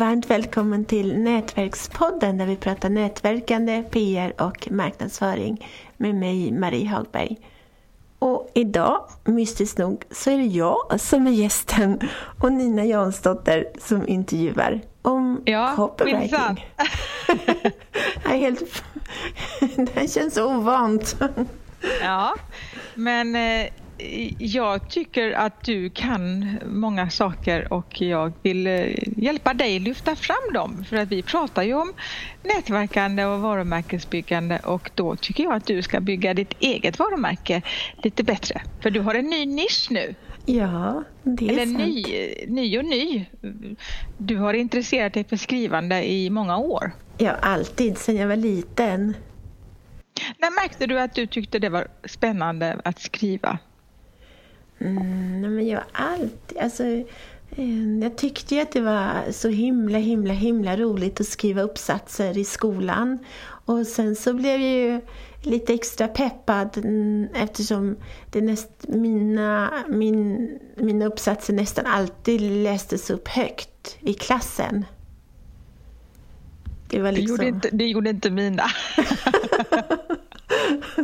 Varmt 0.00 0.30
välkommen 0.30 0.84
till 0.84 1.18
Nätverkspodden 1.18 2.38
där 2.38 2.46
vi 2.46 2.56
pratar 2.56 2.88
nätverkande, 2.88 3.84
PR 3.90 4.42
och 4.42 4.68
marknadsföring 4.70 5.68
med 5.96 6.14
mig 6.14 6.52
Marie 6.52 6.88
Hagberg. 6.88 7.36
Och 8.18 8.50
idag, 8.54 9.04
mystiskt 9.24 9.78
nog, 9.78 10.04
så 10.10 10.30
är 10.30 10.38
det 10.38 10.44
jag 10.44 11.00
som 11.00 11.26
är 11.26 11.30
gästen 11.30 12.00
och 12.40 12.52
Nina 12.52 12.84
Jansdotter 12.84 13.68
som 13.78 14.08
intervjuar 14.08 14.80
om 15.02 15.42
ja, 15.44 15.72
copywriting. 15.76 16.66
är 18.24 18.36
helt... 18.36 18.82
det 19.94 20.12
känns 20.12 20.38
ovant. 20.38 21.16
ja, 22.02 22.34
men 22.94 23.36
eh, 23.36 23.66
jag 24.38 24.90
tycker 24.90 25.32
att 25.32 25.64
du 25.64 25.90
kan 25.90 26.58
många 26.66 27.10
saker 27.10 27.72
och 27.72 28.00
jag 28.00 28.32
vill 28.42 28.66
eh, 28.66 28.86
hjälpa 29.16 29.54
dig 29.54 29.78
lyfta 29.78 30.16
fram 30.16 30.52
dem 30.54 30.84
för 30.88 30.96
att 30.96 31.08
vi 31.08 31.22
pratar 31.22 31.62
ju 31.62 31.74
om 31.74 31.92
nätverkande 32.42 33.24
och 33.24 33.40
varumärkesbyggande 33.40 34.58
och 34.58 34.90
då 34.94 35.16
tycker 35.16 35.44
jag 35.44 35.52
att 35.52 35.66
du 35.66 35.82
ska 35.82 36.00
bygga 36.00 36.34
ditt 36.34 36.54
eget 36.60 36.98
varumärke 36.98 37.62
lite 38.02 38.24
bättre 38.24 38.62
för 38.82 38.90
du 38.90 39.00
har 39.00 39.14
en 39.14 39.26
ny 39.26 39.46
nisch 39.46 39.86
nu. 39.90 40.14
Ja, 40.46 41.04
det 41.22 41.48
är 41.48 41.52
Eller 41.52 41.66
sant. 41.66 41.78
ny, 41.78 42.04
ny 42.46 42.78
och 42.78 42.84
ny. 42.84 43.24
Du 44.18 44.36
har 44.36 44.54
intresserat 44.54 45.14
dig 45.14 45.24
för 45.24 45.36
skrivande 45.36 46.10
i 46.10 46.30
många 46.30 46.56
år. 46.56 46.92
Ja, 47.18 47.32
alltid 47.32 47.98
sedan 47.98 48.16
jag 48.16 48.28
var 48.28 48.36
liten. 48.36 49.16
När 50.38 50.62
märkte 50.62 50.86
du 50.86 51.00
att 51.00 51.14
du 51.14 51.26
tyckte 51.26 51.58
det 51.58 51.68
var 51.68 51.88
spännande 52.04 52.80
att 52.84 53.00
skriva? 53.00 53.58
Mm, 54.80 55.54
men 55.54 55.66
jag 55.66 55.82
alltid, 55.92 56.58
alltså, 56.58 56.84
eh, 56.84 57.98
jag 58.02 58.16
tyckte 58.16 58.54
ju 58.54 58.60
att 58.60 58.72
det 58.72 58.80
var 58.80 59.32
så 59.32 59.48
himla, 59.48 59.98
himla, 59.98 60.32
himla 60.32 60.76
roligt 60.76 61.20
att 61.20 61.26
skriva 61.26 61.62
uppsatser 61.62 62.38
i 62.38 62.44
skolan. 62.44 63.18
Och 63.64 63.86
sen 63.86 64.16
så 64.16 64.34
blev 64.34 64.60
jag 64.60 64.70
ju 64.70 65.00
lite 65.42 65.74
extra 65.74 66.08
peppad 66.08 66.76
mm, 66.76 67.28
eftersom 67.34 67.96
det 68.30 68.40
näst, 68.40 68.70
mina, 68.88 69.72
min, 69.88 70.58
mina 70.76 71.06
uppsatser 71.06 71.54
nästan 71.54 71.86
alltid 71.86 72.40
lästes 72.40 73.10
upp 73.10 73.28
högt 73.28 73.96
i 74.00 74.14
klassen. 74.14 74.84
Det, 76.88 77.00
var 77.00 77.12
liksom... 77.12 77.36
det, 77.36 77.44
gjorde, 77.44 77.56
inte, 77.56 77.68
det 77.72 77.86
gjorde 77.86 78.10
inte 78.10 78.30
mina. 78.30 78.64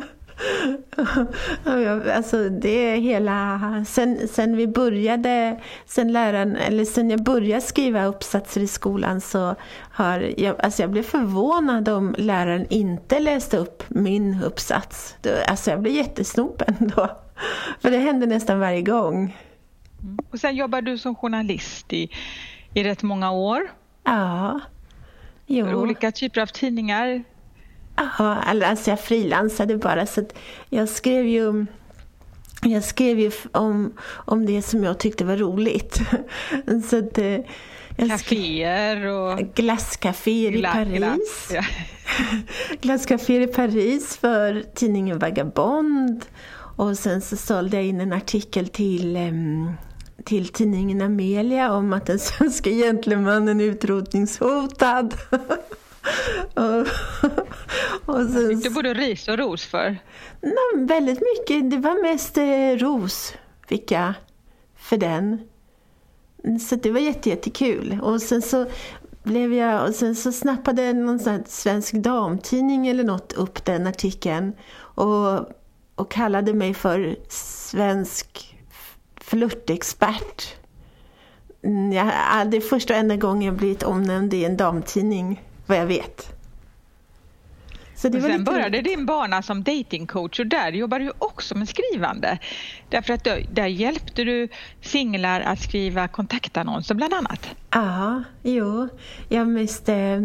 alltså 2.14 2.48
det 2.48 2.68
är 2.68 2.96
hela... 2.96 3.60
Sen, 3.88 4.28
sen 4.28 4.56
vi 4.56 4.66
började, 4.66 5.60
sen 5.86 6.12
läraren, 6.12 6.56
eller 6.56 6.84
sen 6.84 7.10
jag 7.10 7.22
började 7.22 7.60
skriva 7.60 8.04
uppsatser 8.04 8.60
i 8.60 8.66
skolan 8.66 9.20
så 9.20 9.54
har 9.90 10.32
jag, 10.36 10.60
alltså 10.60 10.82
jag 10.82 10.90
blev 10.90 11.02
förvånad 11.02 11.88
om 11.88 12.14
läraren 12.18 12.66
inte 12.70 13.20
läste 13.20 13.58
upp 13.58 13.82
min 13.88 14.42
uppsats. 14.42 15.16
Alltså 15.48 15.70
jag 15.70 15.80
blev 15.80 15.94
jättesnopen 15.94 16.92
då. 16.96 17.10
För 17.80 17.90
det 17.90 17.98
hände 17.98 18.26
nästan 18.26 18.60
varje 18.60 18.82
gång. 18.82 19.36
Mm. 20.02 20.18
Och 20.30 20.40
sen 20.40 20.56
jobbar 20.56 20.82
du 20.82 20.98
som 20.98 21.14
journalist 21.14 21.92
i, 21.92 22.10
i 22.74 22.84
rätt 22.84 23.02
många 23.02 23.30
år. 23.30 23.70
Ja. 24.04 24.60
Jo. 25.46 25.66
För 25.66 25.74
olika 25.74 26.12
typer 26.12 26.40
av 26.40 26.46
tidningar. 26.46 27.24
Alltså 27.96 28.90
jag 28.90 29.00
frilansade 29.00 29.76
bara 29.76 30.06
så 30.06 30.24
jag 30.70 30.88
skrev 30.88 31.26
ju 31.26 31.66
jag 32.62 32.84
skrev 32.84 33.20
ju 33.20 33.30
om, 33.52 33.92
om 34.14 34.46
det 34.46 34.62
som 34.62 34.84
jag 34.84 34.98
tyckte 34.98 35.24
var 35.24 35.36
roligt. 35.36 36.00
så 36.90 36.98
att, 36.98 37.18
eh, 37.18 37.38
Caféer 37.96 39.06
och... 39.06 39.38
Glasscaféer 39.54 40.56
i 40.56 40.62
Paris. 40.62 40.98
Glass, 40.98 41.50
ja. 41.52 41.64
Glasscaféer 42.80 43.40
i 43.40 43.46
Paris 43.46 44.16
för 44.16 44.64
tidningen 44.74 45.18
Vagabond. 45.18 46.26
Och 46.76 46.98
sen 46.98 47.20
så 47.20 47.36
sålde 47.36 47.76
jag 47.76 47.86
in 47.86 48.00
en 48.00 48.12
artikel 48.12 48.68
till, 48.68 49.18
till 50.24 50.48
tidningen 50.48 51.02
Amelia 51.02 51.72
om 51.72 51.92
att 51.92 52.06
den 52.06 52.18
svenska 52.18 52.70
gentlemannen 52.70 53.60
är 53.60 53.64
utrotningshotad. 53.64 55.14
och 56.54 56.86
sen, 58.06 58.60
du 58.60 58.70
både 58.70 58.94
ris 58.94 59.28
och 59.28 59.38
ros 59.38 59.64
för? 59.64 59.98
Nej, 60.40 60.86
väldigt 60.86 61.20
mycket. 61.20 61.70
Det 61.70 61.76
var 61.76 62.02
mest 62.02 62.38
eh, 62.38 62.86
ros 62.86 63.34
fick 63.68 63.90
jag 63.90 64.12
för 64.76 64.96
den. 64.96 65.48
Så 66.68 66.76
det 66.76 66.90
var 66.90 67.00
jätte, 67.00 67.28
jättekul. 67.28 67.98
Och 68.02 68.22
sen 68.22 68.42
så 68.42 68.66
blev 69.22 69.54
jag, 69.54 69.88
och 69.88 69.94
sen 69.94 70.14
så 70.16 70.32
snappade 70.32 70.92
någon 70.92 71.18
sån 71.18 71.44
svensk 71.46 71.94
damtidning 71.94 72.88
eller 72.88 73.04
något 73.04 73.32
upp 73.32 73.64
den 73.64 73.86
artikeln 73.86 74.52
och, 74.78 75.38
och 75.94 76.10
kallade 76.10 76.54
mig 76.54 76.74
för 76.74 77.16
svensk 77.28 78.56
flörtexpert. 79.20 80.56
Mm, 81.62 81.92
jag, 81.92 82.06
det 82.50 82.56
är 82.56 82.60
första 82.60 82.94
och 82.94 83.00
enda 83.00 83.16
gången 83.16 83.42
jag 83.42 83.54
blivit 83.54 83.82
omnämnd 83.82 84.34
i 84.34 84.44
en 84.44 84.56
damtidning 84.56 85.42
vad 85.66 85.78
jag 85.78 85.86
vet. 85.86 86.35
Så 87.96 88.08
det 88.08 88.18
och 88.18 88.24
sen 88.24 88.44
började 88.44 88.82
din 88.82 89.06
bana 89.06 89.42
som 89.42 89.62
datingcoach 89.62 90.40
och 90.40 90.46
där 90.46 90.72
jobbar 90.72 90.98
du 90.98 91.12
också 91.18 91.54
med 91.54 91.68
skrivande. 91.68 92.38
Därför 92.88 93.12
att 93.12 93.24
då, 93.24 93.36
där 93.52 93.66
hjälpte 93.66 94.24
du 94.24 94.48
singlar 94.80 95.40
att 95.40 95.60
skriva 95.60 96.08
kontaktannonser 96.08 96.94
bland 96.94 97.14
annat. 97.14 97.48
Ja, 97.70 98.22
jo. 98.42 98.88
Jag 99.28 99.48
mest 99.48 99.88
eh, 99.88 100.20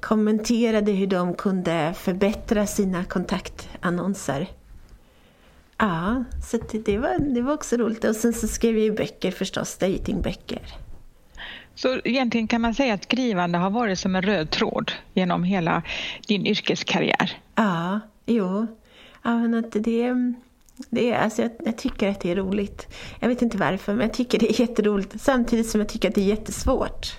kommenterade 0.00 0.92
hur 0.92 1.06
de 1.06 1.34
kunde 1.34 1.94
förbättra 1.96 2.66
sina 2.66 3.04
kontaktannonser. 3.04 4.46
Ja, 5.78 6.24
så 6.50 6.58
det, 6.84 6.98
var, 6.98 7.34
det 7.34 7.42
var 7.42 7.54
också 7.54 7.76
roligt. 7.76 8.04
Och 8.04 8.16
sen 8.16 8.32
så 8.32 8.48
skrev 8.48 8.76
jag 8.76 8.84
ju 8.84 8.92
böcker 8.92 9.30
förstås, 9.30 9.76
datingböcker. 9.76 10.62
Så 11.76 12.00
egentligen 12.04 12.48
kan 12.48 12.60
man 12.60 12.74
säga 12.74 12.94
att 12.94 13.04
skrivande 13.04 13.58
har 13.58 13.70
varit 13.70 13.98
som 13.98 14.16
en 14.16 14.22
röd 14.22 14.50
tråd 14.50 14.92
genom 15.14 15.44
hela 15.44 15.82
din 16.26 16.46
yrkeskarriär? 16.46 17.40
Ja, 17.54 18.00
jo. 18.26 18.66
Ja, 19.22 19.38
men 19.38 19.54
att 19.54 19.72
det, 19.72 20.14
det 20.90 21.10
är, 21.10 21.18
alltså 21.18 21.42
jag, 21.42 21.50
jag, 21.64 21.78
tycker 21.78 22.08
att 22.08 22.20
det 22.20 22.30
är 22.30 22.36
roligt. 22.36 22.96
Jag 23.20 23.28
vet 23.28 23.42
inte 23.42 23.56
varför, 23.56 23.94
men 23.94 24.02
jag 24.06 24.14
tycker 24.14 24.38
det 24.38 24.50
är 24.50 24.60
jätteroligt. 24.60 25.20
Samtidigt 25.20 25.68
som 25.70 25.80
jag 25.80 25.88
tycker 25.88 26.08
att 26.08 26.14
det 26.14 26.20
är 26.20 26.26
jättesvårt 26.26 27.16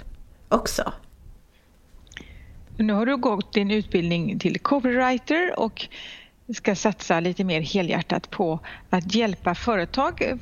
också. 0.49 0.93
Nu 2.77 2.93
har 2.93 3.05
du 3.05 3.17
gått 3.17 3.53
din 3.53 3.71
utbildning 3.71 4.39
till 4.39 4.59
copywriter 4.59 5.59
och 5.59 5.87
ska 6.55 6.75
satsa 6.75 7.19
lite 7.19 7.43
mer 7.43 7.61
helhjärtat 7.61 8.29
på 8.29 8.59
att 8.89 9.15
hjälpa 9.15 9.55
företag 9.55 10.39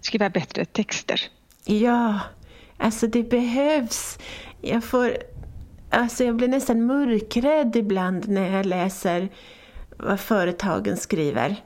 skriva 0.00 0.30
bättre 0.30 0.64
texter. 0.64 1.20
Ja, 1.64 2.20
Alltså 2.78 3.06
det 3.06 3.22
behövs. 3.22 4.18
Jag 4.60 4.84
får... 4.84 5.16
Alltså 5.90 6.24
jag 6.24 6.36
blir 6.36 6.48
nästan 6.48 6.86
mörkrädd 6.86 7.76
ibland 7.76 8.28
när 8.28 8.56
jag 8.56 8.66
läser 8.66 9.28
vad 9.96 10.20
företagen 10.20 10.96
skriver. 10.96 11.56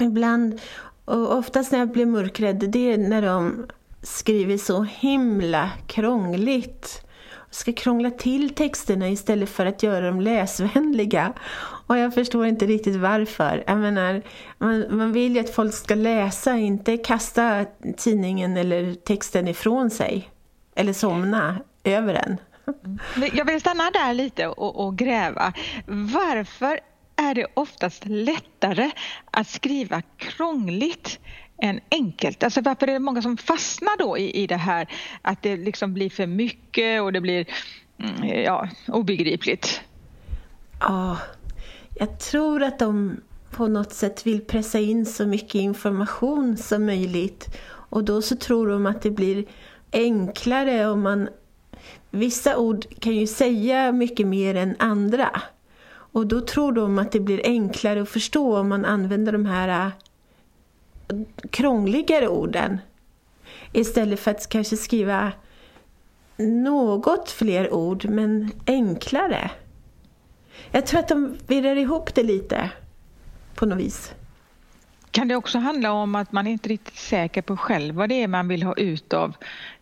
Ibland, 0.00 0.60
och 1.04 1.36
oftast 1.38 1.72
när 1.72 1.78
jag 1.78 1.88
blir 1.88 2.06
mörkrädd, 2.06 2.70
det 2.70 2.92
är 2.92 2.98
när 2.98 3.22
de 3.22 3.66
skriver 4.02 4.58
så 4.58 4.82
himla 4.82 5.70
krångligt. 5.86 7.06
Ska 7.50 7.72
krångla 7.72 8.10
till 8.10 8.54
texterna 8.54 9.08
istället 9.08 9.48
för 9.48 9.66
att 9.66 9.82
göra 9.82 10.06
dem 10.06 10.20
läsvänliga. 10.20 11.32
Och 11.90 11.98
jag 11.98 12.14
förstår 12.14 12.46
inte 12.46 12.66
riktigt 12.66 12.96
varför. 12.96 13.64
Jag 13.66 13.78
menar, 13.78 14.22
man, 14.58 14.96
man 14.96 15.12
vill 15.12 15.34
ju 15.34 15.40
att 15.40 15.54
folk 15.54 15.74
ska 15.74 15.94
läsa, 15.94 16.56
inte 16.56 16.96
kasta 16.96 17.66
tidningen 17.96 18.56
eller 18.56 18.94
texten 18.94 19.48
ifrån 19.48 19.90
sig. 19.90 20.30
Eller 20.74 20.92
somna 20.92 21.58
över 21.84 22.14
den. 22.14 22.36
Jag 23.32 23.44
vill 23.44 23.60
stanna 23.60 23.90
där 23.90 24.14
lite 24.14 24.46
och, 24.46 24.86
och 24.86 24.98
gräva. 24.98 25.52
Varför 25.86 26.80
är 27.16 27.34
det 27.34 27.46
oftast 27.54 28.04
lättare 28.06 28.90
att 29.30 29.48
skriva 29.48 30.02
krångligt 30.16 31.18
än 31.62 31.80
enkelt? 31.90 32.42
Alltså 32.42 32.60
varför 32.60 32.88
är 32.88 32.92
det 32.92 32.98
många 32.98 33.22
som 33.22 33.36
fastnar 33.36 33.98
då 33.98 34.18
i, 34.18 34.42
i 34.42 34.46
det 34.46 34.56
här 34.56 34.88
att 35.22 35.42
det 35.42 35.56
liksom 35.56 35.94
blir 35.94 36.10
för 36.10 36.26
mycket 36.26 37.02
och 37.02 37.12
det 37.12 37.20
blir 37.20 37.46
mm, 37.98 38.42
ja, 38.44 38.68
obegripligt? 38.88 39.80
Ja, 40.80 41.16
jag 42.00 42.18
tror 42.18 42.62
att 42.62 42.78
de 42.78 43.20
på 43.50 43.68
något 43.68 43.92
sätt 43.92 44.26
vill 44.26 44.40
pressa 44.40 44.78
in 44.78 45.06
så 45.06 45.26
mycket 45.26 45.54
information 45.54 46.56
som 46.56 46.86
möjligt. 46.86 47.56
Och 47.66 48.04
då 48.04 48.22
så 48.22 48.36
tror 48.36 48.68
de 48.68 48.86
att 48.86 49.02
det 49.02 49.10
blir 49.10 49.44
enklare 49.92 50.86
om 50.86 51.02
man... 51.02 51.28
Vissa 52.10 52.56
ord 52.56 53.00
kan 53.00 53.12
ju 53.12 53.26
säga 53.26 53.92
mycket 53.92 54.26
mer 54.26 54.54
än 54.54 54.76
andra. 54.78 55.42
Och 55.88 56.26
då 56.26 56.40
tror 56.40 56.72
de 56.72 56.98
att 56.98 57.12
det 57.12 57.20
blir 57.20 57.40
enklare 57.44 58.02
att 58.02 58.08
förstå 58.08 58.58
om 58.58 58.68
man 58.68 58.84
använder 58.84 59.32
de 59.32 59.46
här 59.46 59.92
äh, 61.08 61.16
krångligare 61.50 62.28
orden. 62.28 62.78
Istället 63.72 64.20
för 64.20 64.30
att 64.30 64.48
kanske 64.48 64.76
skriva 64.76 65.32
något 66.36 67.30
fler 67.30 67.74
ord, 67.74 68.04
men 68.08 68.52
enklare. 68.66 69.50
Jag 70.70 70.86
tror 70.86 71.00
att 71.00 71.08
de 71.08 71.36
virrar 71.46 71.76
ihop 71.76 72.14
det 72.14 72.22
lite 72.22 72.70
på 73.54 73.66
något 73.66 73.78
vis. 73.78 74.14
Kan 75.10 75.28
det 75.28 75.36
också 75.36 75.58
handla 75.58 75.92
om 75.92 76.14
att 76.14 76.32
man 76.32 76.46
inte 76.46 76.66
är 76.66 76.70
riktigt 76.70 76.98
säker 76.98 77.42
på 77.42 77.56
själv 77.56 77.94
vad 77.94 78.08
det 78.08 78.22
är 78.22 78.28
man 78.28 78.48
vill 78.48 78.62
ha 78.62 78.74
ut 78.74 79.12
av 79.12 79.36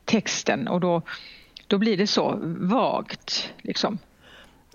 texten 0.05 0.69
och 0.69 0.81
då, 0.81 1.03
då 1.67 1.79
blir 1.79 1.97
det 1.97 2.07
så 2.07 2.39
vagt 2.43 3.53
liksom? 3.63 3.99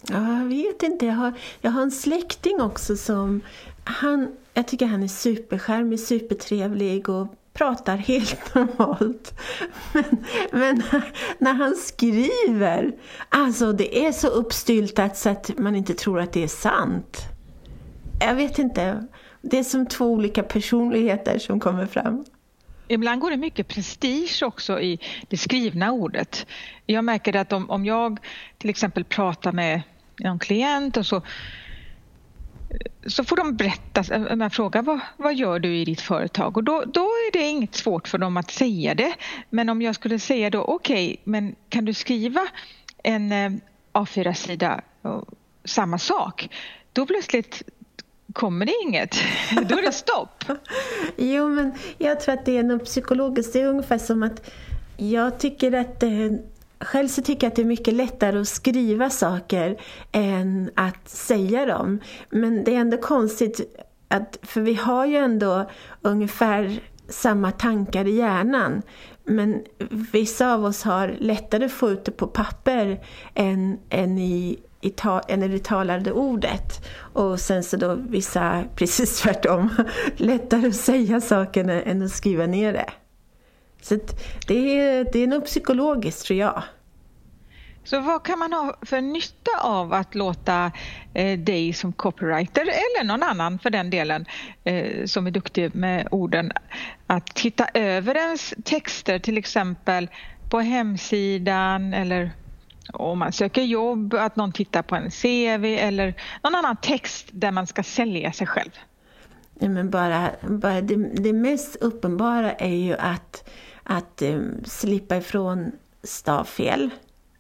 Ja, 0.10 0.38
jag 0.38 0.46
vet 0.46 0.84
inte. 0.84 1.06
Jag 1.06 1.14
har, 1.14 1.34
jag 1.62 1.72
har 1.72 1.82
en 1.82 1.92
släkting 1.92 2.62
också 2.62 2.98
som... 2.98 3.42
Han, 3.84 4.32
jag 4.54 4.68
tycker 4.68 4.86
han 4.86 5.04
är 5.04 5.08
superskärmig, 5.08 6.00
supertrevlig 6.00 7.10
och 7.10 7.28
pratar 7.54 7.98
helt 7.98 8.56
normalt. 8.56 9.40
Men, 9.94 10.18
men 10.52 10.84
när 11.38 11.54
han 11.54 11.76
skriver, 11.76 12.92
alltså 13.30 13.74
det 13.74 14.06
är 14.06 14.12
så 14.12 14.28
uppstyltat 14.28 15.18
så 15.18 15.30
att 15.30 15.52
man 15.58 15.76
inte 15.76 15.94
tror 15.94 16.20
att 16.20 16.34
det 16.34 16.44
är 16.44 16.48
sant. 16.48 17.18
Jag 18.20 18.36
vet 18.36 18.60
inte. 18.60 19.08
Det 19.42 19.60
är 19.60 19.64
som 19.64 19.86
två 19.86 20.06
olika 20.06 20.44
personligheter 20.44 21.40
som 21.40 21.60
kommer 21.60 21.86
fram. 21.86 22.26
Ibland 22.88 23.22
går 23.22 23.32
det 23.32 23.38
mycket 23.38 23.68
prestige 23.68 24.44
också 24.44 24.82
i 24.82 25.00
det 25.30 25.38
skrivna 25.38 25.92
ordet. 25.92 26.46
Jag 26.86 27.06
märker 27.06 27.36
att 27.36 27.54
om, 27.54 27.70
om 27.70 27.86
jag 27.86 28.20
till 28.58 28.70
exempel 28.70 29.04
pratar 29.04 29.52
med 29.52 29.82
någon 30.20 30.40
klient 30.40 30.98
och 30.98 31.06
så 31.06 31.22
så 33.08 33.24
får 33.24 33.38
de 33.38 33.56
berätta, 33.56 34.16
eh, 34.16 34.24
eh, 34.24 34.36
man 34.36 34.50
frågar 34.50 34.82
vad, 34.82 35.00
vad 35.18 35.36
gör 35.36 35.60
du 35.60 35.78
i 35.78 35.86
ditt 35.86 36.02
företag 36.02 36.58
och 36.58 36.64
då, 36.64 36.84
då 36.86 37.02
är 37.02 37.32
det 37.32 37.42
inget 37.42 37.76
svårt 37.76 38.08
för 38.08 38.18
dem 38.18 38.38
att 38.38 38.52
säga 38.52 38.96
det. 38.96 39.14
Men 39.50 39.70
om 39.70 39.82
jag 39.82 39.96
skulle 39.96 40.20
säga 40.20 40.50
då 40.50 40.62
okej, 40.62 41.06
okay, 41.06 41.18
men 41.24 41.56
kan 41.70 41.86
du 41.86 41.94
skriva 41.94 42.42
en 43.04 43.32
eh, 43.32 43.52
A4-sida 43.94 44.82
samma 45.66 45.98
sak? 45.98 46.50
Då 46.94 47.06
plötsligt 47.06 47.64
kommer 48.34 48.66
det 48.66 48.74
inget. 48.84 49.16
Då 49.70 49.78
är 49.78 49.82
det 49.82 49.92
stopp. 49.92 50.44
jo, 51.18 51.50
men 51.50 51.72
jag 51.98 52.20
tror 52.20 52.34
att 52.34 52.46
det 52.46 52.58
är 52.58 52.64
något 52.64 52.86
psykologiskt. 52.86 53.54
Det 53.54 53.62
är 53.62 53.68
ungefär 53.68 53.98
som 53.98 54.24
att 54.24 54.52
jag 54.98 55.40
tycker 55.40 55.72
att 55.72 56.04
själv 56.80 57.08
så 57.08 57.22
tycker 57.22 57.48
jag 57.48 57.52
att 57.52 57.56
det 57.56 57.62
är 57.62 57.66
mycket 57.66 57.94
lättare 57.94 58.40
att 58.40 58.48
skriva 58.48 59.10
saker 59.10 59.82
än 60.12 60.72
att 60.76 61.10
säga 61.10 61.66
dem. 61.66 62.00
Men 62.30 62.64
det 62.64 62.76
är 62.76 62.80
ändå 62.80 62.98
konstigt, 62.98 63.78
att, 64.08 64.40
för 64.42 64.62
vi 64.62 64.74
har 64.74 65.06
ju 65.06 65.18
ändå 65.18 65.70
ungefär 66.02 66.80
samma 67.10 67.52
tankar 67.52 68.08
i 68.08 68.16
hjärnan. 68.16 68.82
Men 69.24 69.62
vissa 70.12 70.54
av 70.54 70.66
oss 70.66 70.84
har 70.84 71.16
lättare 71.20 71.66
att 71.66 71.72
få 71.72 71.90
ut 71.90 72.06
det 72.06 72.12
på 72.12 72.28
papper 72.28 73.06
än, 73.34 73.80
än 73.90 74.18
i 74.18 74.60
i, 74.84 74.90
ta, 74.90 75.20
än 75.20 75.44
i 75.44 75.48
det 75.48 75.64
talade 75.64 76.12
ordet. 76.12 76.86
Och 76.98 77.40
sen 77.40 77.64
så 77.64 77.78
då 77.78 77.96
vissa 77.96 78.64
precis 78.76 79.20
tvärtom, 79.20 79.70
lättare 80.18 80.68
att 80.68 80.76
säga 80.76 81.22
saker 81.22 81.70
än 81.70 82.02
att 82.02 82.12
skriva 82.12 82.46
ner 82.46 82.74
det. 82.74 82.90
Så 83.84 84.00
det 84.48 84.80
är, 84.80 85.08
det 85.14 85.20
är 85.20 85.28
nog 85.28 85.46
psykologiskt 85.46 86.26
tror 86.26 86.40
jag. 86.40 86.64
Så 87.84 88.00
vad 88.00 88.24
kan 88.24 88.40
man 88.40 88.54
ha 88.54 88.76
för 88.82 89.02
nytta 89.02 89.52
av 89.62 89.94
att 89.94 90.16
låta 90.16 90.72
eh, 91.14 91.40
dig 91.40 91.74
som 91.74 91.94
copywriter 91.94 92.62
eller 92.62 93.04
någon 93.04 93.24
annan 93.24 93.60
för 93.60 93.70
den 93.70 93.90
delen 93.90 94.26
eh, 94.64 95.06
som 95.06 95.28
är 95.28 95.32
duktig 95.32 95.76
med 95.76 96.08
orden 96.12 96.52
att 97.08 97.26
titta 97.26 97.68
över 97.74 98.18
ens 98.18 98.54
texter 98.64 99.20
till 99.20 99.38
exempel 99.38 100.10
på 100.50 100.60
hemsidan 100.60 101.94
eller 101.94 102.32
om 102.94 103.20
man 103.20 103.32
söker 103.32 103.62
jobb, 103.62 104.14
att 104.14 104.36
någon 104.36 104.52
tittar 104.52 104.82
på 104.82 104.96
en 104.96 105.12
CV 105.12 105.66
eller 105.66 106.14
någon 106.44 106.56
annan 106.56 106.78
text 106.82 107.28
där 107.32 107.52
man 107.52 107.68
ska 107.68 107.84
sälja 107.84 108.32
sig 108.32 108.48
själv? 108.48 108.72
Ja, 109.60 109.70
men 109.70 109.90
bara, 109.90 110.30
bara 110.42 110.82
det, 110.82 110.96
det 110.96 111.34
mest 111.34 111.76
uppenbara 111.76 112.54
är 112.54 112.76
ju 112.76 112.94
att, 112.94 113.50
att 113.84 114.22
eh, 114.22 114.42
slippa 114.66 115.18
ifrån 115.18 115.72
stavfel. 116.04 116.90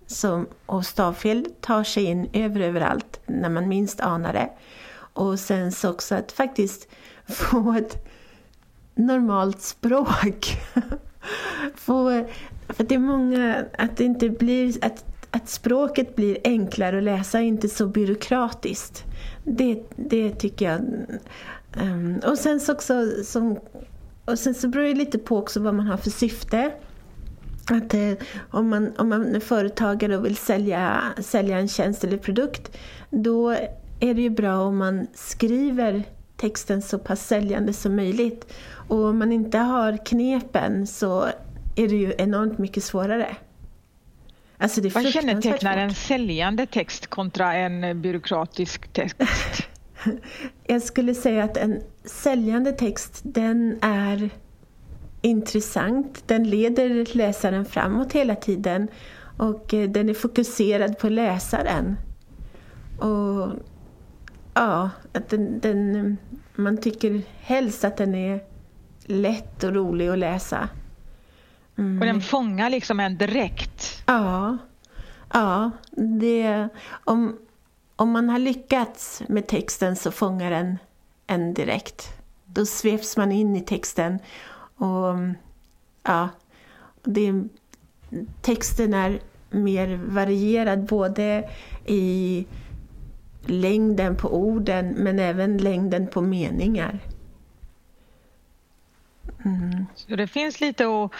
Som, 0.06 0.48
och 0.66 0.86
stavfel 0.86 1.48
tar 1.62 1.84
sig 1.84 2.04
in 2.04 2.30
över 2.34 2.62
överallt 2.62 3.19
när 3.25 3.50
man 3.50 3.68
minst 3.68 4.01
anar 4.01 4.34
det. 4.34 4.50
Och 4.95 5.40
sen 5.40 5.72
så 5.72 5.90
också 5.90 6.16
att 6.16 6.31
faktiskt 6.31 6.88
få 7.28 7.74
ett 7.74 8.07
normalt 8.95 9.62
språk. 9.62 10.57
få, 11.75 12.28
för 12.69 12.84
det 12.84 12.96
är 12.96 13.00
många, 13.00 13.66
att 13.78 13.98
det 13.98 14.04
inte 14.04 14.30
blir, 14.30 14.86
att 14.86 15.06
att 15.36 15.50
språket 15.50 16.16
blir 16.16 16.38
enklare 16.44 16.98
att 16.98 17.04
läsa, 17.04 17.42
inte 17.42 17.69
så 17.69 17.88
byråkratiskt. 17.88 19.04
Det, 19.44 19.84
det 19.96 20.31
tycker 20.31 20.66
jag. 20.66 20.81
Um, 21.81 22.19
och 22.25 22.38
sen 22.38 22.60
så 22.60 22.74
också 22.74 23.24
som, 23.24 23.60
och 24.25 24.40
sen 24.40 24.54
så 24.54 24.68
beror 24.68 24.84
det 24.84 24.94
lite 24.94 25.18
på 25.18 25.38
också 25.38 25.60
vad 25.60 25.74
man 25.74 25.88
har 25.88 25.98
för 25.98 26.10
syfte. 26.10 26.72
Att 27.70 27.94
eh, 27.94 28.14
om, 28.52 28.70
man, 28.70 28.94
om 28.98 29.10
man 29.10 29.36
är 29.36 29.40
företagare 29.40 30.18
och 30.18 30.25
vill 30.25 30.36
sälja, 30.36 31.02
sälja 31.18 31.58
en 31.58 31.68
tjänst 31.68 32.04
eller 32.04 32.18
produkt, 32.18 32.78
då 33.10 33.50
är 34.00 34.14
det 34.14 34.22
ju 34.22 34.30
bra 34.30 34.58
om 34.58 34.78
man 34.78 35.08
skriver 35.14 36.04
texten 36.38 36.81
så 36.81 37.00
pass 37.00 37.28
säljande 37.28 37.74
som 37.74 37.96
möjligt. 37.96 38.54
Och 38.88 39.04
om 39.04 39.20
man 39.20 39.31
inte 39.31 39.58
har 39.58 40.06
knepen 40.06 40.88
så 40.88 41.22
är 41.75 41.88
det 41.88 41.96
ju 41.96 42.14
enormt 42.18 42.58
mycket 42.58 42.84
svårare. 42.84 43.36
Alltså 44.58 44.81
det 44.81 44.96
Vad 44.96 45.08
kännetecknar 45.08 45.78
en 45.78 45.94
säljande 45.94 46.66
text 46.66 47.08
kontra 47.08 47.54
en 47.54 48.02
byråkratisk 48.02 48.94
text? 48.94 49.18
Jag 50.67 50.81
skulle 50.81 51.15
säga 51.15 51.44
att 51.44 51.57
en 51.57 51.81
säljande 52.05 52.71
text 52.71 53.21
den 53.23 53.79
är 53.81 54.29
intressant. 55.21 56.23
Den 56.27 56.50
leder 56.50 57.17
läsaren 57.17 57.65
framåt 57.65 58.13
hela 58.13 58.35
tiden 58.35 58.88
och 59.38 59.73
eh, 59.73 59.89
den 59.89 60.09
är 60.09 60.13
fokuserad 60.13 60.97
på 60.97 61.09
läsaren. 61.09 61.97
Och 63.00 63.50
ja, 64.53 64.89
att 65.13 65.29
den, 65.29 65.59
den, 65.59 66.17
man 66.55 66.77
tycker 66.77 67.21
helst 67.39 67.83
att 67.83 67.97
den 67.97 68.15
är 68.15 68.41
lätt 69.05 69.63
och 69.63 69.73
rolig 69.73 70.07
att 70.07 70.19
läsa. 70.19 70.69
Mm. 71.77 72.00
Och 72.00 72.05
den 72.05 72.22
fångar 72.22 72.69
liksom 72.69 73.00
en 73.00 73.17
direkt. 73.17 74.03
Ja, 74.05 74.57
ja 75.33 75.72
det, 75.91 76.69
om, 77.03 77.38
om 77.95 78.12
man 78.12 78.29
har 78.29 78.39
lyckats 78.39 79.23
med 79.27 79.47
texten 79.47 79.95
så 79.95 80.12
fångar 80.12 80.51
den 80.51 80.77
en 81.27 81.53
direkt. 81.53 82.13
Då 82.45 82.65
sveps 82.65 83.17
man 83.17 83.31
in 83.31 83.55
i 83.55 83.62
texten 83.62 84.19
och 84.75 85.15
ja, 86.03 86.29
det, 87.03 87.43
texten 88.41 88.93
är 88.93 89.19
mer 89.50 90.00
varierad 90.07 90.85
både 90.85 91.50
i 91.85 92.45
längden 93.45 94.15
på 94.15 94.35
orden 94.35 94.95
men 94.97 95.19
även 95.19 95.57
längden 95.57 96.07
på 96.07 96.21
meningar. 96.21 97.00
Mm. 99.45 99.85
Så 99.95 100.15
det 100.15 100.27
finns 100.27 100.62
lite 100.62 100.85
att 100.85 101.12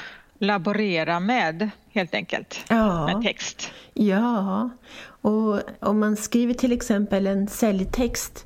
laborera 0.44 1.20
med 1.20 1.70
helt 1.90 2.14
enkelt, 2.14 2.66
ja. 2.70 3.06
med 3.06 3.24
text. 3.24 3.72
Ja, 3.94 4.70
och 5.06 5.60
om 5.80 6.00
man 6.00 6.16
skriver 6.16 6.54
till 6.54 6.72
exempel 6.72 7.28
en 7.28 7.48
säljtext 7.48 8.46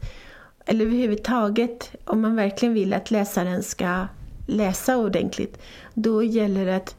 eller 0.66 0.86
överhuvudtaget 0.86 1.96
om 2.06 2.22
man 2.22 2.36
verkligen 2.36 2.74
vill 2.74 2.94
att 2.94 3.12
läsaren 3.12 3.64
ska 3.64 4.08
läsa 4.48 4.98
ordentligt, 4.98 5.62
då 5.94 6.24
gäller 6.24 6.66
det 6.66 6.76
att 6.76 6.96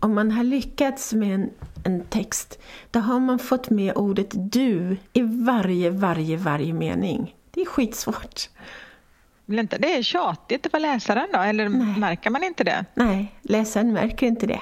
om 0.00 0.14
man 0.14 0.30
har 0.30 0.44
lyckats 0.44 1.12
med 1.12 1.34
en, 1.34 1.50
en 1.84 2.04
text, 2.04 2.58
då 2.90 3.00
har 3.00 3.20
man 3.20 3.38
fått 3.38 3.70
med 3.70 3.96
ordet 3.96 4.30
du 4.32 4.96
i 5.12 5.22
varje, 5.22 5.90
varje, 5.90 6.36
varje 6.36 6.72
mening. 6.72 7.34
Det 7.50 7.60
är 7.60 7.66
skitsvårt. 7.66 8.48
Blir 9.46 9.60
inte 9.60 9.78
det 9.78 10.02
tjatigt 10.02 10.66
för 10.70 10.80
läsaren 10.80 11.28
då, 11.32 11.38
eller 11.38 11.68
Nej. 11.68 11.98
märker 11.98 12.30
man 12.30 12.44
inte 12.44 12.64
det? 12.64 12.84
Nej, 12.94 13.34
läsaren 13.42 13.92
märker 13.92 14.26
inte 14.26 14.46
det. 14.46 14.60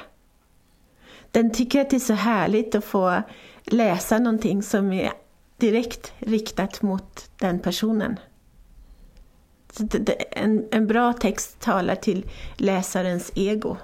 Den 1.30 1.52
tycker 1.52 1.80
att 1.80 1.90
det 1.90 1.96
är 1.96 2.00
så 2.00 2.14
härligt 2.14 2.74
att 2.74 2.84
få 2.84 3.22
läsa 3.64 4.18
någonting 4.18 4.62
som 4.62 4.92
är 4.92 5.12
direkt 5.56 6.12
riktat 6.18 6.82
mot 6.82 7.30
den 7.38 7.58
personen. 7.58 8.18
En, 10.30 10.68
en 10.70 10.86
bra 10.86 11.12
text 11.12 11.60
talar 11.60 11.94
till 11.94 12.30
läsarens 12.56 13.32
ego. 13.34 13.76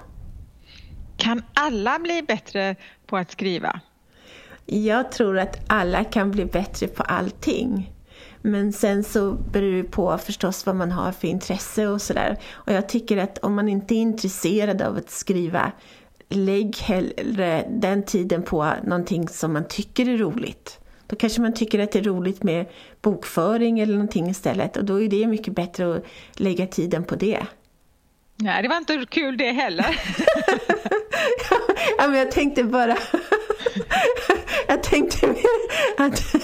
Kan 1.17 1.43
alla 1.53 1.99
bli 1.99 2.21
bättre 2.21 2.75
på 3.05 3.17
att 3.17 3.31
skriva? 3.31 3.79
Jag 4.65 5.11
tror 5.11 5.39
att 5.39 5.59
alla 5.67 6.03
kan 6.03 6.31
bli 6.31 6.45
bättre 6.45 6.87
på 6.87 7.03
allting. 7.03 7.93
Men 8.41 8.73
sen 8.73 9.03
så 9.03 9.31
beror 9.31 9.71
det 9.71 9.83
på 9.83 10.17
förstås 10.17 10.65
vad 10.65 10.75
man 10.75 10.91
har 10.91 11.11
för 11.11 11.27
intresse 11.27 11.87
och 11.87 12.01
sådär. 12.01 12.37
Och 12.51 12.73
jag 12.73 12.89
tycker 12.89 13.17
att 13.17 13.37
om 13.37 13.55
man 13.55 13.69
inte 13.69 13.95
är 13.95 13.99
intresserad 13.99 14.81
av 14.81 14.97
att 14.97 15.09
skriva 15.09 15.71
lägg 16.29 16.77
hellre 16.77 17.65
den 17.69 18.03
tiden 18.03 18.43
på 18.43 18.73
någonting 18.83 19.27
som 19.27 19.53
man 19.53 19.67
tycker 19.67 20.09
är 20.09 20.17
roligt. 20.17 20.79
Då 21.07 21.15
kanske 21.15 21.41
man 21.41 21.53
tycker 21.53 21.79
att 21.79 21.91
det 21.91 21.99
är 21.99 22.03
roligt 22.03 22.43
med 22.43 22.65
bokföring 23.01 23.79
eller 23.79 23.93
någonting 23.93 24.29
istället 24.29 24.77
och 24.77 24.85
då 24.85 25.01
är 25.01 25.07
det 25.07 25.27
mycket 25.27 25.55
bättre 25.55 25.95
att 25.95 26.05
lägga 26.33 26.67
tiden 26.67 27.03
på 27.03 27.15
det. 27.15 27.45
Nej, 28.35 28.63
det 28.63 28.69
var 28.69 28.77
inte 28.77 29.05
kul 29.09 29.37
det 29.37 29.51
heller. 29.51 29.85
ja, 31.97 32.07
men 32.07 32.19
jag 32.19 32.31
tänkte 32.31 32.63
bara... 32.63 32.97
jag 34.67 34.83
tänkte 34.83 35.27
mer 35.27 36.05
att 36.05 36.35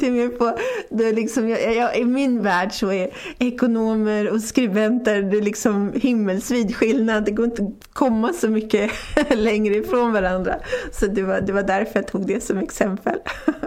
tänkte 0.00 0.10
mer 0.10 0.28
på, 0.28 0.58
det 0.90 1.12
liksom, 1.12 1.48
jag, 1.48 1.74
jag, 1.74 1.98
i 1.98 2.04
min 2.04 2.42
värld 2.42 2.72
så 2.72 2.92
är 2.92 3.10
ekonomer 3.38 4.30
och 4.30 4.40
skribenter 4.40 5.22
det 5.22 5.38
är 5.38 5.42
liksom 5.42 5.92
himmelsvid 5.94 6.76
skillnad. 6.76 7.24
Det 7.24 7.30
går 7.30 7.44
inte 7.44 7.62
att 7.62 7.94
komma 7.94 8.32
så 8.32 8.48
mycket 8.48 8.90
längre 9.30 9.74
ifrån 9.74 10.12
varandra. 10.12 10.56
Så 10.92 11.06
det 11.06 11.22
var, 11.22 11.40
det 11.40 11.52
var 11.52 11.62
därför 11.62 11.92
jag 11.94 12.06
tog 12.06 12.26
det 12.26 12.40
som 12.40 12.58
exempel. 12.58 13.18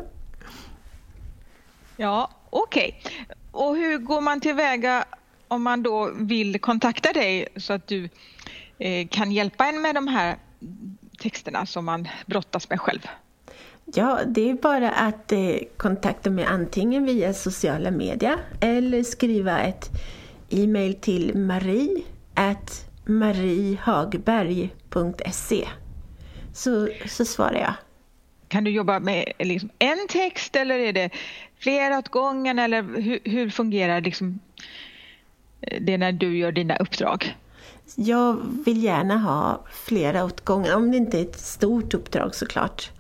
ja, 1.98 2.30
okej. 2.50 3.00
Okay. 3.02 3.36
Och 3.52 3.76
hur 3.76 3.98
går 3.98 4.22
man 4.22 4.42
tillväga 4.42 5.06
om 5.48 5.64
man 5.64 5.84
då 5.84 6.12
vill 6.16 6.60
kontakta 6.60 7.14
dig 7.14 7.48
så 7.56 7.74
att 7.74 7.88
du 7.88 8.10
eh, 8.80 9.08
kan 9.08 9.32
hjälpa 9.32 9.66
en 9.66 9.82
med 9.82 9.96
de 9.96 10.08
här 10.08 10.38
texterna 11.20 11.66
som 11.66 11.86
man 11.86 12.08
brottas 12.26 12.70
med 12.70 12.82
själv? 12.82 13.08
Ja, 13.96 14.20
det 14.28 14.50
är 14.50 14.54
bara 14.54 14.92
att 14.92 15.32
eh, 15.32 15.56
kontakta 15.78 16.30
mig 16.30 16.46
antingen 16.46 17.06
via 17.06 17.34
sociala 17.34 17.92
medier 17.92 18.38
eller 18.60 19.04
skriva 19.04 19.60
ett 19.60 19.90
e-mail 20.50 20.94
till 20.94 21.38
marie 21.38 22.02
at 22.34 22.86
mariehagberg.se 23.06 25.68
så, 26.54 26.90
så 27.08 27.26
svarar 27.26 27.60
jag. 27.60 27.74
Kan 28.48 28.64
du 28.64 28.72
jobba 28.72 29.00
med 29.00 29.32
liksom 29.40 29.70
en 29.80 30.08
text 30.10 30.56
eller 30.56 30.80
är 30.80 30.94
det 30.94 31.10
flera 31.60 31.98
åt 31.98 32.10
gången 32.10 32.60
eller 32.60 32.84
hur, 32.84 33.20
hur 33.24 33.50
fungerar 33.50 34.02
liksom 34.02 34.40
det 35.82 35.98
när 35.98 36.12
du 36.12 36.38
gör 36.38 36.52
dina 36.52 36.76
uppdrag? 36.76 37.38
Jag 37.96 38.38
vill 38.66 38.84
gärna 38.84 39.18
ha 39.18 39.66
flera 39.72 40.26
åt 40.26 40.42
gången, 40.42 40.74
om 40.74 40.92
det 40.92 40.98
inte 40.98 41.20
är 41.20 41.22
ett 41.22 41.40
stort 41.40 41.94
uppdrag 41.94 42.36
såklart. 42.36 42.92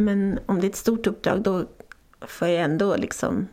Men 0.00 0.38
om 0.46 0.60
det 0.60 0.66
är 0.66 0.68
ett 0.68 0.76
stort 0.76 1.06
uppdrag 1.06 1.42
då 1.42 1.64
får 2.20 2.48
jag 2.48 2.64
ändå 2.64 2.96
liksom 2.96 3.48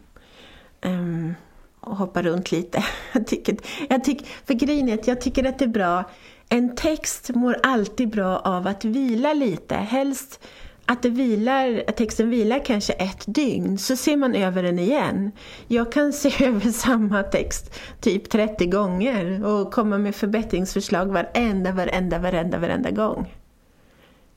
um, 0.85 1.35
hoppa 1.79 2.21
runt 2.21 2.51
lite. 2.51 2.83
Jag 3.13 3.27
tycker, 3.27 3.57
jag 3.89 4.03
tycker, 4.03 4.27
för 4.45 4.53
grejen 4.53 4.89
är 4.89 4.93
att 4.93 5.07
jag 5.07 5.21
tycker 5.21 5.43
att 5.43 5.59
det 5.59 5.65
är 5.65 5.69
bra. 5.69 6.03
En 6.49 6.75
text 6.75 7.29
mår 7.29 7.57
alltid 7.63 8.09
bra 8.09 8.39
av 8.39 8.67
att 8.67 8.85
vila 8.85 9.33
lite. 9.33 9.75
Helst 9.75 10.39
att, 10.85 11.03
det 11.03 11.09
vilar, 11.09 11.83
att 11.87 11.97
texten 11.97 12.29
vilar 12.29 12.65
kanske 12.65 12.93
ett 12.93 13.23
dygn 13.25 13.77
så 13.77 13.95
ser 13.95 14.17
man 14.17 14.35
över 14.35 14.63
den 14.63 14.79
igen. 14.79 15.31
Jag 15.67 15.91
kan 15.91 16.13
se 16.13 16.45
över 16.45 16.71
samma 16.71 17.23
text 17.23 17.79
typ 18.01 18.29
30 18.29 18.65
gånger 18.65 19.45
och 19.45 19.73
komma 19.73 19.97
med 19.97 20.15
förbättringsförslag 20.15 21.05
varenda, 21.05 21.71
varenda, 21.71 22.19
varenda, 22.19 22.57
varenda 22.57 22.91
gång. 22.91 23.33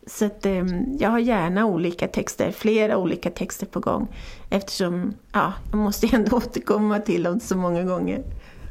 Så 0.09 0.25
att, 0.25 0.47
eh, 0.47 0.65
jag 0.99 1.11
har 1.11 1.19
gärna 1.19 1.67
olika 1.67 2.09
texter, 2.09 2.53
flera 2.53 2.97
olika 2.97 3.31
texter 3.31 3.67
på 3.67 3.81
gång 3.81 4.09
eftersom 4.50 5.15
ja, 5.33 5.53
jag 5.71 5.79
måste 5.79 6.09
ändå 6.12 6.37
återkomma 6.37 6.99
till 6.99 7.23
dem 7.23 7.41
så 7.41 7.57
många 7.57 7.83
gånger 7.83 8.23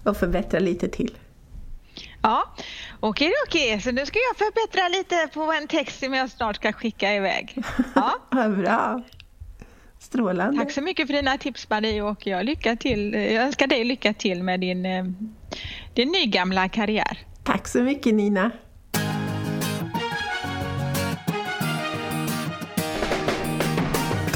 och 0.05 0.17
förbättra 0.17 0.59
lite 0.59 0.87
till. 0.87 1.17
Ja, 2.21 2.55
okej 2.99 3.31
okej, 3.47 3.81
så 3.81 3.91
nu 3.91 4.05
ska 4.05 4.19
jag 4.19 4.37
förbättra 4.37 4.87
lite 4.87 5.27
på 5.33 5.53
en 5.61 5.67
text 5.67 5.99
som 5.99 6.13
jag 6.13 6.29
snart 6.29 6.55
ska 6.55 6.73
skicka 6.73 7.13
iväg. 7.13 7.63
Ja. 7.95 8.13
Bra. 8.57 9.03
Strålande. 9.99 10.59
Tack 10.59 10.71
så 10.71 10.81
mycket 10.81 11.07
för 11.07 11.13
dina 11.13 11.37
tips 11.37 11.69
Marie 11.69 12.01
och 12.01 12.27
jag, 12.27 12.45
lycka 12.45 12.75
till, 12.75 13.13
jag 13.13 13.43
önskar 13.43 13.67
dig 13.67 13.83
lycka 13.83 14.13
till 14.13 14.43
med 14.43 14.59
din, 14.59 14.85
eh, 14.85 15.05
din 15.93 16.11
nygamla 16.11 16.69
karriär. 16.69 17.19
Tack 17.43 17.67
så 17.67 17.81
mycket 17.81 18.13
Nina. 18.13 18.51